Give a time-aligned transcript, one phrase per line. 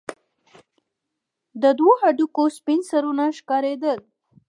[1.61, 3.99] د دوو هډوکو سپين سرونه ښكارېدل.